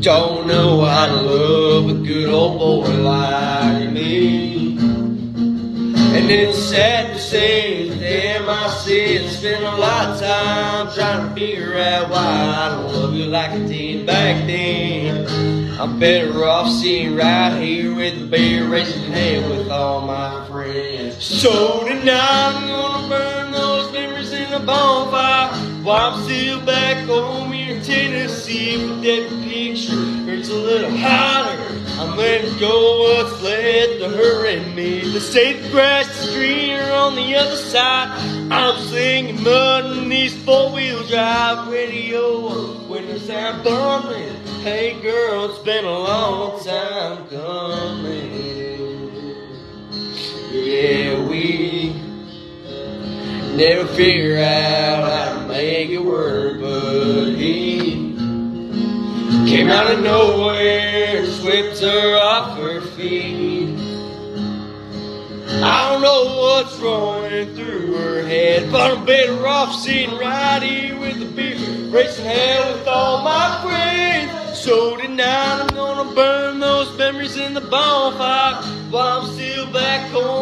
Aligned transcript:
don't 0.00 0.46
know 0.46 0.80
how 0.84 1.06
to 1.06 1.20
love 1.20 1.90
a 1.90 1.94
good 1.94 2.28
old 2.28 2.58
boy 2.58 2.88
like 3.02 3.92
me. 3.92 4.78
And 4.78 6.30
it's 6.30 6.58
sad 6.58 7.12
to 7.12 7.18
say 7.18 7.88
that 7.88 8.48
I 8.48 8.68
said 8.70 9.30
spent 9.30 9.62
a 9.62 9.76
lot 9.76 10.08
of 10.08 10.20
time 10.20 10.94
trying 10.94 11.28
to 11.28 11.34
figure 11.34 11.76
out 11.76 12.08
why 12.10 12.18
I 12.18 12.68
don't 12.70 12.92
love 12.92 13.14
you 13.14 13.26
like 13.26 13.50
I 13.50 13.58
did 13.58 14.06
back 14.06 14.46
then. 14.46 15.28
I'm 15.80 15.98
better 15.98 16.44
off 16.44 16.70
sitting 16.70 17.16
right 17.16 17.60
here 17.60 17.94
with 17.94 18.22
a 18.22 18.26
beer 18.26 18.68
raising 18.68 19.12
hell 19.12 19.50
with 19.50 19.70
all 19.70 20.02
my 20.02 20.46
friends. 20.48 21.22
So 21.24 21.86
tonight 21.86 22.06
I'm 22.06 22.68
gonna 22.68 23.08
burn 23.08 23.39
bonfire 24.66 25.52
while 25.82 26.12
I'm 26.12 26.22
still 26.24 26.60
back 26.64 27.06
home 27.06 27.52
here 27.52 27.76
in 27.76 27.82
Tennessee. 27.82 28.86
But 28.86 29.02
that 29.02 29.28
picture 29.44 29.96
hurts 30.24 30.48
a 30.48 30.54
little 30.54 30.96
hotter. 30.96 31.66
I'm 32.00 32.16
letting 32.16 32.58
go 32.58 33.00
what's 33.00 33.42
left 33.42 34.00
of 34.02 34.12
her 34.12 34.46
and 34.46 34.74
me. 34.74 35.00
The 35.12 35.20
state 35.20 35.70
grass 35.70 36.08
is 36.24 36.34
greener 36.34 36.90
on 36.92 37.14
the 37.14 37.34
other 37.34 37.56
side. 37.56 38.08
I'm 38.50 38.78
slinging 38.86 39.42
mud 39.42 39.98
in 39.98 40.08
these 40.08 40.34
four-wheel 40.44 41.06
drive 41.08 41.68
radio. 41.68 42.86
Winter 42.86 43.18
sound 43.18 43.62
bumping. 43.62 44.34
Hey 44.62 45.00
girl, 45.00 45.50
it's 45.50 45.58
been 45.60 45.84
a 45.84 45.90
long 45.90 46.62
time 46.64 47.28
coming. 47.28 48.50
Yeah, 50.52 51.28
we 51.28 51.79
never 53.60 53.86
figure 53.88 54.38
out 54.38 55.10
how 55.10 55.42
to 55.42 55.48
make 55.48 55.90
it 55.90 56.02
work, 56.02 56.58
but 56.60 57.34
he 57.34 58.16
Came 59.46 59.68
out 59.68 59.90
of 59.90 60.02
nowhere 60.02 61.18
and 61.18 61.28
swept 61.28 61.80
her 61.80 62.16
off 62.16 62.56
her 62.56 62.80
feet. 62.80 63.76
I 65.62 65.92
don't 65.92 66.00
know 66.00 66.24
what's 66.40 66.78
rolling 66.78 67.54
through 67.54 67.96
her 67.98 68.22
head, 68.22 68.72
but 68.72 68.96
I'm 68.96 69.04
better 69.04 69.46
off 69.46 69.74
sitting 69.74 70.16
right 70.16 70.62
here 70.62 70.98
with 70.98 71.18
the 71.18 71.26
beer, 71.26 71.90
racing 71.90 72.24
hell 72.24 72.72
with 72.72 72.88
all 72.88 73.22
my 73.22 73.60
friends. 73.62 74.58
So 74.58 74.96
tonight 74.96 75.60
I'm 75.60 75.74
gonna 75.74 76.14
burn 76.14 76.60
those 76.60 76.96
memories 76.96 77.36
in 77.36 77.52
the 77.52 77.60
bonfire 77.60 78.62
while 78.90 79.20
I'm 79.20 79.32
still 79.32 79.70
back 79.72 80.10
home 80.12 80.39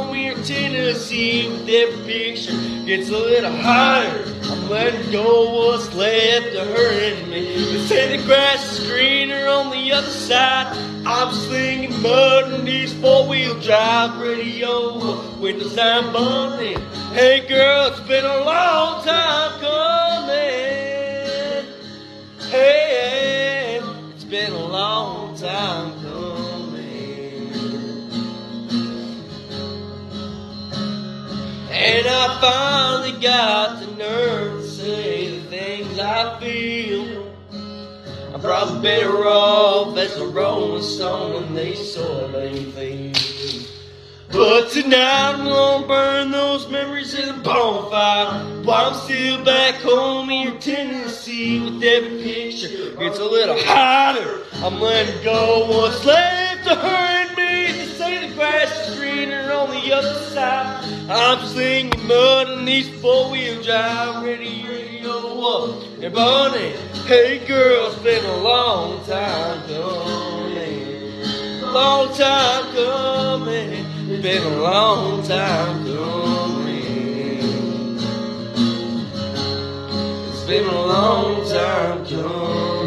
Tennessee. 0.48 1.46
With 1.46 1.68
every 1.68 2.04
picture 2.06 2.56
gets 2.86 3.10
a 3.10 3.18
little 3.18 3.52
higher. 3.52 4.24
I'm 4.44 4.70
letting 4.70 5.12
go 5.12 5.52
what's 5.52 5.94
left 5.94 6.56
of 6.56 6.66
her 6.68 6.90
and 6.90 7.30
me. 7.30 7.52
They 7.54 7.78
say 7.80 8.16
the 8.16 8.24
grass 8.24 8.78
is 8.78 8.88
greener 8.90 9.46
on 9.46 9.70
the 9.70 9.92
other 9.92 10.08
side. 10.08 10.74
I'm 11.06 11.34
slinging 11.34 12.00
mud 12.00 12.54
in 12.54 12.64
these 12.64 12.94
four-wheel 12.94 13.60
drive 13.60 14.18
radio. 14.22 15.36
Windows 15.36 15.76
down 15.76 16.14
bumping. 16.14 16.80
Hey 17.12 17.46
girl, 17.46 17.88
it's 17.88 18.00
been 18.00 18.24
a 18.24 18.44
long 18.44 19.04
time 19.04 19.57
I 32.30 32.40
finally 32.42 33.22
got 33.22 33.80
the 33.80 33.86
nerve 33.96 34.60
to 34.60 34.68
say 34.68 35.38
the 35.38 35.46
things 35.46 35.98
I 35.98 36.38
feel. 36.38 37.34
I'm 38.34 38.40
probably 38.42 38.82
better 38.82 39.24
off 39.24 39.96
as 39.96 40.14
a 40.18 40.26
rolling 40.26 40.82
stone 40.82 41.44
than 41.44 41.54
these 41.54 41.94
sort 41.94 42.34
of 42.34 42.74
things. 42.74 43.72
But 44.30 44.68
tonight 44.70 45.36
I'm 45.36 45.46
gonna 45.46 45.86
burn 45.86 46.30
those 46.30 46.68
memories 46.68 47.14
in 47.18 47.30
a 47.30 47.38
bonfire 47.38 48.44
while 48.62 48.90
I'm 48.90 48.94
still 48.94 49.42
back 49.42 49.76
home 49.76 50.28
in 50.28 50.58
Tennessee 50.58 51.60
with 51.60 51.82
every 51.82 52.22
picture 52.22 52.94
gets 52.96 53.18
a 53.18 53.24
little 53.24 53.56
hotter. 53.60 54.42
I'm 54.62 54.78
letting 54.78 55.24
go 55.24 55.66
what's 55.66 56.04
left 56.04 56.68
her 56.68 56.74
and 56.74 57.30
me. 57.30 57.72
They 57.72 57.86
say 57.86 58.28
the 58.28 58.34
grass 58.34 58.86
is 58.86 58.98
greener 58.98 59.50
on 59.50 59.70
the 59.70 59.92
other 59.94 60.14
side. 60.26 60.87
I'm 61.10 61.46
singing 61.46 62.06
mud 62.06 62.50
in 62.50 62.66
these 62.66 62.86
four 63.00 63.30
wheel 63.30 63.62
drive 63.62 64.22
radio 64.24 65.40
up 65.40 65.82
and 66.02 66.14
Bonnie. 66.14 66.72
Hey 67.06 67.38
girl, 67.46 67.86
it's 67.86 67.96
been 68.02 68.22
a 68.22 68.36
long 68.42 69.02
time 69.06 69.66
coming, 69.66 71.22
long 71.72 72.12
time 72.14 72.74
coming. 72.74 73.86
It's 74.10 74.22
been 74.22 74.52
a 74.52 74.58
long 74.58 75.22
time 75.22 75.86
coming. 75.86 76.76
It's 80.28 80.44
been 80.44 80.66
a 80.66 80.86
long 80.86 81.48
time 81.48 82.04
coming. 82.04 82.77